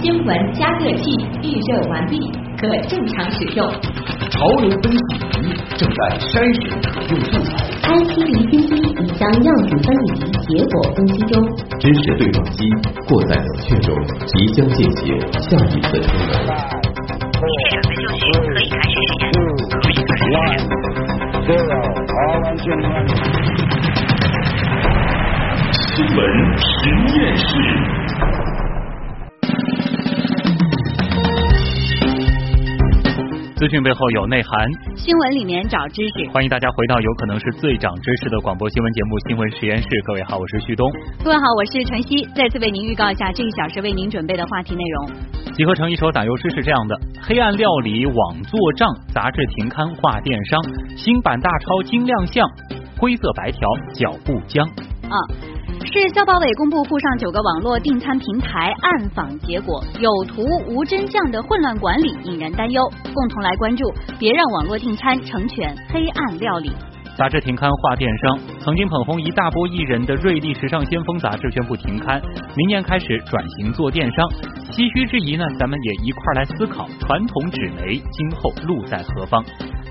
[0.00, 1.10] 新闻加热器
[1.42, 2.16] 预热完毕，
[2.56, 3.68] 可正常使用。
[4.30, 5.18] 潮流分析仪
[5.76, 7.66] 正在筛选可用素材。
[7.82, 10.06] I T 离心机已将样品分离，
[10.46, 11.34] 结果分析中。
[11.80, 12.70] 知识对撞机
[13.08, 13.92] 过在冷却中，
[14.24, 16.38] 即将进行下一次充能。
[17.42, 19.82] 现场的就绪，可以开始实验。
[19.82, 20.22] 可以开始实
[22.70, 22.72] 验。
[25.72, 26.18] 新闻
[26.56, 26.68] 实
[27.18, 27.48] 验室。
[33.58, 36.30] 资讯背后有内涵，新闻里面找知识。
[36.30, 39.88] 欢迎大家回到有可能是最长知识的广播新闻节目《新闻实验室》。
[40.06, 40.86] 各位好，我是旭东。
[41.24, 42.22] 各位好，我是晨曦。
[42.36, 45.10] 再次为您预告一下这一小时为您准备的话题内容。
[45.58, 48.16] 集合成一首打油诗是这样的：黑暗料理网
[48.46, 50.62] 做账，杂志停刊画电商，
[50.94, 52.46] 新版大钞精亮相，
[52.96, 53.58] 灰色白条
[53.92, 54.64] 脚步僵。
[55.10, 55.18] 啊。
[55.90, 62.82] 市消保委公布沪上九个网络订餐平台暗访结果，有图无真相的混乱管理引人担忧。
[63.14, 66.70] 共同来关注，别让网络订餐成全黑暗料理。
[67.16, 72.20] 杂志停刊画电商，曾经捧红一大波艺人的瑞丽时尚先锋杂志宣布停刊，
[72.54, 74.28] 明年开始转型做电商。
[74.70, 79.42] 唏嘘之余呢，咱们也一块儿来思考，传统纸媒今后路在何方？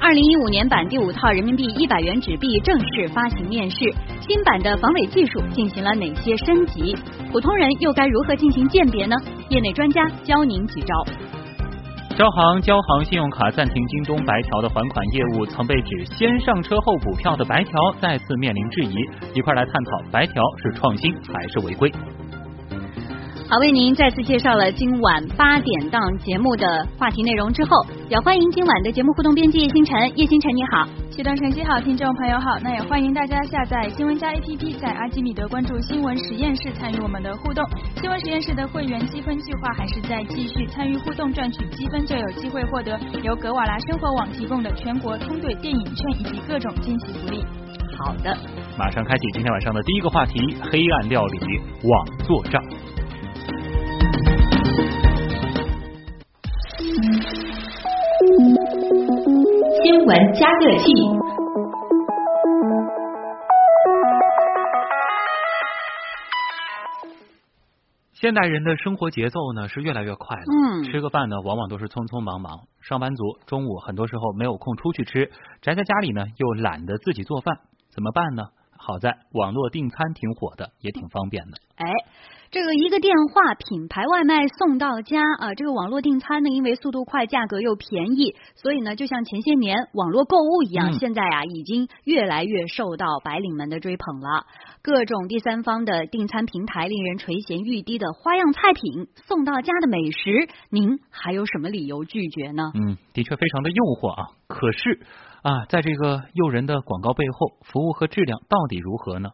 [0.07, 3.77] 二零一五年版第五套人民币一百元纸币正式发行面世，
[4.21, 6.95] 新版的防伪技术进行了哪些升级？
[7.29, 9.17] 普通人又该如何进行鉴别呢？
[9.49, 10.95] 业内专家教您几招。
[12.15, 18.95] 招行、交行信用卡暂停京东白条的还款业务，曾被指先上车后补票的白条再次面临质疑，
[19.33, 21.91] 一块来探讨白条是创新还是违规？
[23.49, 27.69] 好，为您再次介绍了今晚八点档节目的话题内容之后，
[28.09, 30.17] 也欢迎今晚的节目互动编辑叶星辰。
[30.17, 37.63] 叶星辰你好，谢段晨曦好，听众朋友好，那也欢迎大家下载新闻加 APP，在阿基米德关注新闻实验室，参与我们的互动。
[38.01, 47.41] 新闻实验室的会员积分计划还是在继续，参与互动赚取积分就有机会获得由格瓦拉生活网提供的全国通兑电影券以及各种惊喜福利。
[47.97, 48.37] 好的，
[48.77, 50.37] 马上开启今天晚上的第一个话题：
[50.69, 52.61] 黑暗料理网做账。
[60.07, 60.85] 新闻加热器。
[68.13, 72.57] 现代人的生活节奏呢是越来越快了，嗯，吃个饭呢往往都是匆匆忙忙。
[72.79, 75.29] 上班族中午很多时候没有空出去吃，
[75.61, 78.43] 宅在家里呢又懒得自己做饭，怎么办呢？
[78.77, 81.57] 好在网络订餐挺火的，也挺方便的。
[81.75, 81.85] 哎。
[82.57, 85.53] 这个一个电话，品牌外卖送到家啊！
[85.53, 94.47] 这个网络订餐呢，因为速度快，价格又便宜，所以呢，就像前些年网络购物一样，现在啊，已经越来越受到白领们的追捧了。
[94.81, 102.71] 各种第三方的订餐平台，令人垂涎欲滴的花样菜品，送到家的美食，您还有什么理由拒绝呢？
[102.73, 104.33] 嗯，的确非常的诱惑啊！
[104.47, 105.01] 可是
[105.43, 109.29] 啊，在这个诱人的广告背后，服务和质量到底如何呢？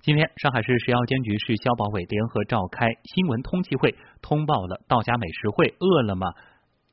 [0.00, 6.32] 今天，上海市食药监局、市消保委联合召开新闻通气会，通报了道家美食会、饿了么，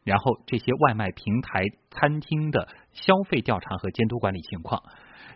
[0.03, 4.81] 然后这些外卖平台餐厅的消费调查和监督管理情况。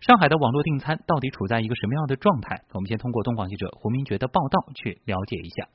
[0.02, 2.64] 上海的网络订餐到底处在一个什么样的状态？
[2.74, 5.68] 我们先通过东广记者胡明觉的报道去了解一下。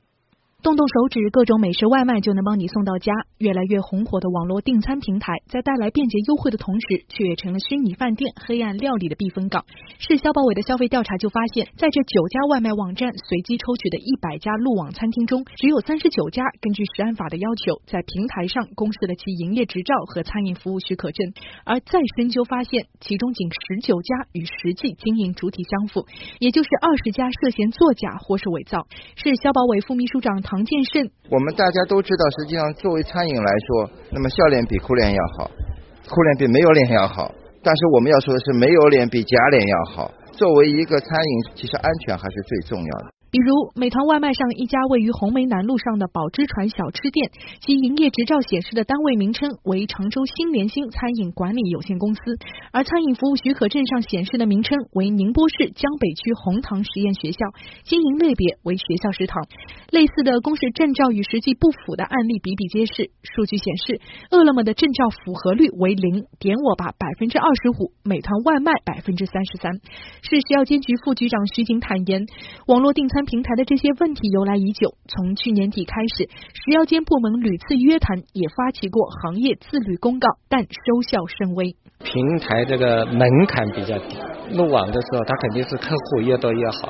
[0.65, 3.13] 动动手指，各种美食外卖就能帮你送到家。
[3.37, 9.63] 越来越红火的网络订餐平台，在带来便捷优惠的同时，却也成了虚拟饭店、黑暗料理的避风港。
[9.99, 21.31] 市消保委的消费调查就发现，在这九家外卖网站随机抽取的一百家路网餐厅中，只有三十九家根据食安法的要求，在平台上公示了其营业执照和餐饮服务许可证。
[21.63, 26.07] 而再深究发现，其中仅十九家与实际经营主体相符，
[26.39, 28.87] 也就是二十家涉嫌作假或是伪造。
[29.15, 30.54] 市消保委副秘书长唐。
[30.55, 35.51] 王建胜，我们大家都知道，实际上作为餐饮来说，那么笑脸比哭脸要好，
[36.07, 37.29] 哭脸比没有脸要好。
[37.61, 40.13] 但是我们要说的是，没有脸比假脸要好。
[40.31, 43.14] 作为一个餐饮，其实安全还是最重要的。
[43.35, 52.21] 比如，美团外卖上一家位于红梅南路上的宝之船小吃店，其营业执照显示的单位名称为常州新联心餐饮管理有限公司，
[52.71, 57.39] 而餐饮服务许可证上显示的名称为宁波市江北区红塘实验学校，
[57.83, 59.43] 经营类别为学校食堂。
[59.91, 63.11] 类似的公示证照与实际不符的案例比比皆是。
[63.35, 63.99] 数据显示，
[64.31, 69.73] 饿了么的证照符合率为零，点我吧百分之二十五，美团外卖百分之三十三。
[70.23, 72.25] 市食药监局副局长徐景坦言，
[72.67, 73.24] 网络订餐。
[73.25, 81.75] 平台的这些问题由来已久，从去年底开始，食药监部门屡次约谈，也发起过行业自律公告，但收效甚微。
[82.03, 84.17] 平台这个门槛比较低，
[84.51, 86.89] 入网的时候，他肯定是客户越多越好。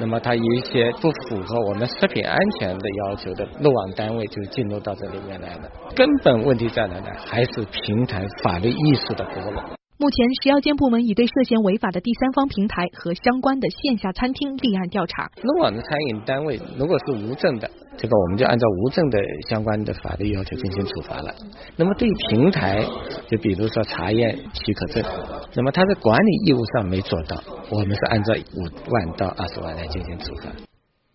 [0.00, 5.70] 那么它有一些不符合我们食品安全的要求的漏网单位就进入到这里面来了。
[5.94, 7.06] 根本问题在哪呢？
[7.26, 9.81] 还是平台法律意识的薄弱。
[10.02, 15.30] 目前，食药监部门已对涉嫌违法的第三方平台和相关的线下餐厅立案调查。
[15.44, 21.32] 漏网的餐饮单位如果是无证的，这个我们就按照无证的相关的法律要求进行处罚了。
[21.76, 22.84] 那么对平台，
[23.28, 25.04] 就比如说查验许可证，
[25.54, 27.40] 那么它在管理义务上没做到，
[27.70, 30.50] 我们是按照五万到二十万来进行处罚。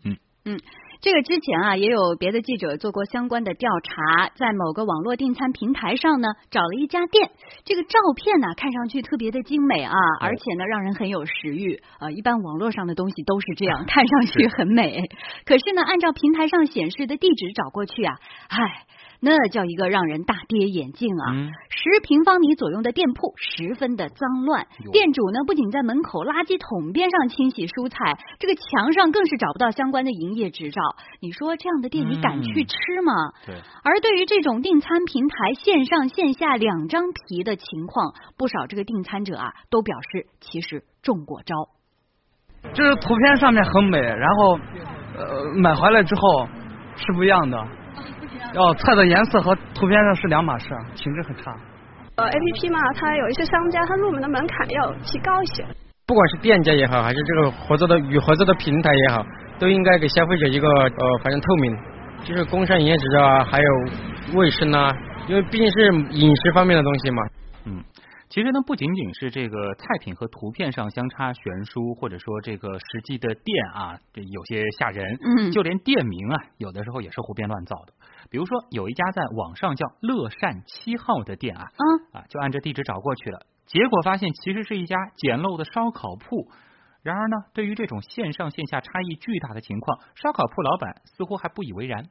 [0.05, 0.57] 嗯嗯。
[0.99, 7.31] 这个之前啊，也有别的记者做过相关的调查，在某个网络订餐平台上呢，找了一家店，
[7.65, 11.81] 这个照片呢看上去特别的精美啊，而且呢让人很有食欲。
[11.99, 15.09] 呃，一般网络上的东西都是这样，看上去很美，
[15.45, 18.19] 可是呢，按照平台上显示的地址找过去啊，
[18.49, 18.83] 唉。
[19.19, 21.49] 那叫一个让人大跌眼镜啊！
[21.69, 30.81] 十平方米左右的店铺十分的脏乱，店主呢不仅在门口垃圾桶边上清洗蔬菜，这个墙上更是找不到相关的营业执照。
[31.19, 33.13] 你说这样的店你敢去吃吗？
[33.45, 33.55] 对。
[33.83, 41.55] 而对于这种订餐平台线上线下两张皮的情况，不少这个订餐者啊都表示其实中过招。
[42.73, 44.59] 就是图片上面很美，然后
[45.17, 46.47] 呃买回来之后
[46.95, 47.57] 是不一样的。
[48.55, 51.51] 哦，菜的颜色和图片上是两码事，品质很差。
[52.15, 55.65] 呃，A P P 嘛，它有一些商家，它入门的门槛要提高一些。
[56.07, 59.25] 不管是店家也好，还是这个合作的与合作的平台也好，
[59.59, 61.77] 都应该给消费者一个呃，反正透明，
[62.23, 63.67] 就是工商营业执照啊，还有
[64.33, 64.95] 卫生啊，
[65.27, 67.23] 因为毕竟是饮食方面的东西嘛。
[67.65, 67.83] 嗯。
[68.29, 75.17] 其实呢，不仅仅是这个菜品和图片上相差悬殊，或者说这个实际的店啊，这有些吓人。
[75.21, 77.93] 嗯，就连店名啊，有的时候也是胡编乱造的。
[78.29, 81.63] 比如说，有一家在网上叫“乐善七号”的店啊，
[82.11, 86.49] 啊，就按这地址找过去了，结果发现其实是一家简陋的烧烤铺。
[87.01, 92.03] 然而呢，对于这种线上线下差异巨大的情况，烧烤铺老板似乎还不以为然。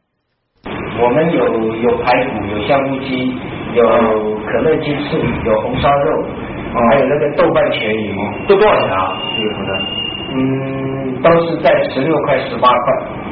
[0.65, 3.37] 我们有有排骨，有香菇鸡，
[3.77, 3.85] 有
[4.47, 6.25] 可乐鸡翅，有红烧肉，
[6.91, 8.15] 还有那个豆瓣全鱼，
[8.49, 9.21] 都多少钱啊？
[9.37, 9.73] 这个的，
[10.33, 12.87] 嗯，都是在十六块、十八块。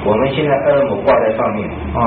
[0.05, 2.00] 我们现在二五挂在上面啊，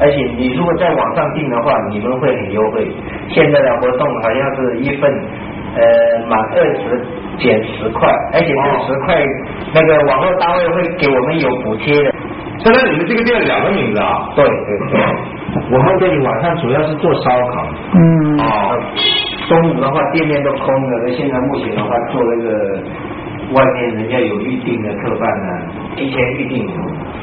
[0.00, 2.90] 而且你如果在网上订的话，你们会很优惠。
[3.28, 5.12] 现在的活动好像是一份
[5.74, 7.06] 呃满二十
[7.36, 9.14] 减十块，而且这十块
[9.74, 12.14] 那个网络单位会给我们有补贴的。
[12.60, 14.32] 现在你们这个店两个名字啊？
[14.34, 15.00] 对对对，
[15.70, 17.66] 我们这里晚上主要是做烧烤。
[17.94, 18.38] 嗯。
[18.38, 18.76] 啊，
[19.48, 22.48] 中午的话店面都空了，那现在目前的话做那个
[23.52, 25.48] 外面人家有预定的客饭呢，
[25.96, 26.68] 提前预定。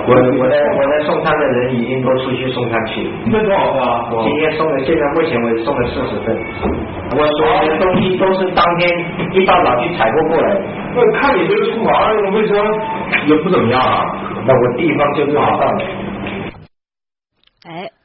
[0.08, 3.10] 我我的我的送餐的人已经都出去送餐去了。
[3.32, 4.06] 这多少份啊？
[4.24, 6.36] 今天送的，现在目前为止送了四十份。
[7.18, 8.90] 我所有的东西都是当天
[9.32, 10.58] 一大早去采购过来。
[10.94, 11.94] 那看你这个厨房
[12.34, 12.58] 卫生
[13.28, 14.06] 也不怎么样啊。
[14.46, 15.66] 那我地方就这么大。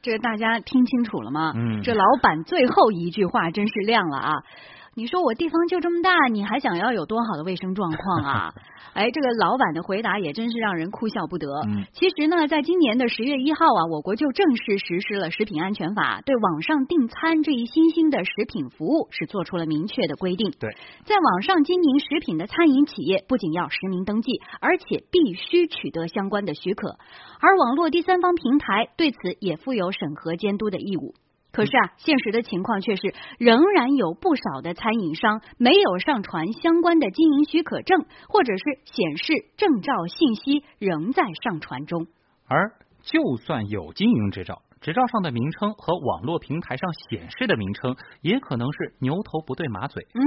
[0.01, 1.53] 哎，这个大家听清楚了吗？
[1.55, 1.81] 嗯。
[1.83, 4.43] 这老板最后一句话真是亮了啊！
[4.93, 8.53] 你说我地方就这么大，你还想要有多好的卫生状况啊？
[8.93, 11.47] 哎，这个老板的回答也真是让人哭笑不得。
[11.93, 20.51] 其实呢，在今年的十月一号啊，我国就正式实施了食品安全法，对网上订餐这一新兴的食品服务是做出了明确的规定。
[20.59, 26.97] 对，在网上经营食品的餐饮企业，不仅要实名登记，而且必须取得相关的许可，
[27.39, 31.13] 而网络第三方平台对此也负有审核监督的义务。
[31.51, 42.07] 可是啊，现实的情况却是，仍然有不少的餐饮商没有上传相关的经营许可证，或者是显示证照信息仍在上传中。
[42.47, 50.05] 而就算有经营执照，执照上的名称和网络平台上显示的名称，也可能是牛头不对马嘴。
[50.13, 50.21] 嗯，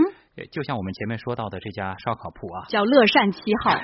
[0.50, 3.76] 就像我们前面说到的这家烧烤铺啊，叫乐善七号。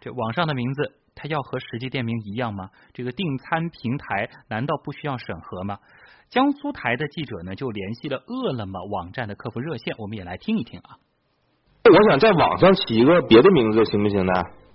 [0.00, 2.68] 这网上的名字，它要和实际店名一样吗？
[2.92, 5.78] 这个订餐平台难道不需要审核吗？
[6.28, 10.98] 江苏台的记者呢，就联系了饿了么网站的客服热线，我们也来听一听啊。
[11.84, 14.32] 我想在网上起一个别的名字，行不行呢？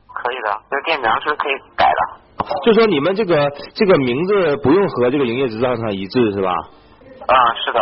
[0.08, 2.22] 可以的，这个店名是可以改的。
[2.66, 6.52] 就说你们这个这个名字不用和这个营业执照上一致，是吧？
[7.28, 7.80] 啊，是的。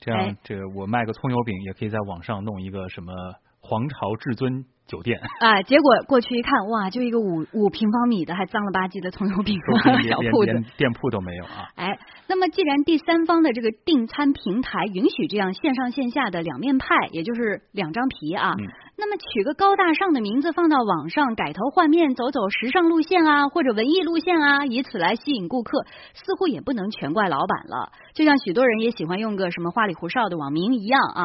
[0.00, 3.12] 这样，这我卖个葱油饼，也可以在网上弄一个什么
[3.60, 4.64] 皇朝至尊。
[4.88, 9.54] 酒店 啊，结果过去一看，哇，就一个五五平方米的，还脏了吧唧的葱油饼
[10.08, 11.68] 小铺子，连店铺都没有啊！
[11.76, 18.54] 哎，那么既然第三方的这个订餐平台允许这样线上线下的两面派，也就是两张皮啊，
[18.96, 27.92] 那么取个高大上的名字放到网上，改头换面，走走时尚路线啊，或者文艺路线啊，以此来吸引顾客，似乎也不能全怪老板了。
[28.14, 31.22] 就像许多人也喜欢用个什么花里胡哨的网名一样啊。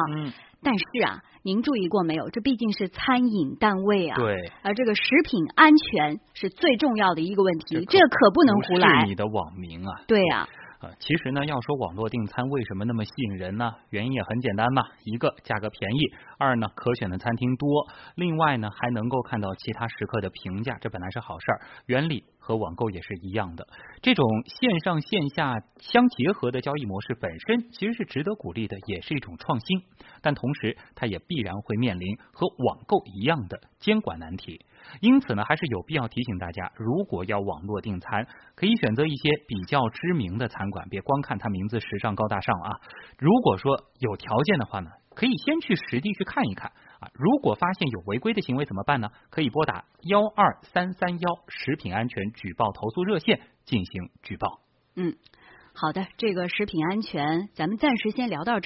[0.64, 2.30] 但是啊，您注意过没有？
[2.30, 9.02] 这毕竟是餐饮单位啊，对，而这个食品安全是最重要的一个问题，这可不能胡来。
[9.02, 10.48] 是你的网名啊，对呀。
[10.98, 13.72] 其实呢，要说网络订餐为什么那么吸引人呢？
[13.88, 15.98] 原因也很简单嘛，一个价格便宜，
[16.36, 21.60] 二呢可选的餐厅多，另外呢还能够看到其他食客的评价，这本来是好事儿。
[21.86, 23.66] 原理和网购也是一样的，
[24.02, 29.82] 这种线上线下相结合的交易模式本身其实是值得鼓励的，也是一种创新。
[30.20, 34.60] 但同时，它也必然会面临和网购一样的监管难题。
[35.00, 42.70] 因此呢，还是有必要提醒大家，如果要网络订餐，可以选择一些比较知名的餐馆，别光看它名字时尚高大上啊。
[43.18, 46.70] 如果说有条件的话呢，可以先去实地去看一看
[47.12, 49.10] 如果发现有违规的行为怎么办呢？
[49.30, 54.60] 可以拨打幺二三三幺食品安全举报投诉热线进行举报。
[54.96, 55.16] 嗯，
[55.74, 58.58] 好的，这个食品安全咱们暂时先聊到。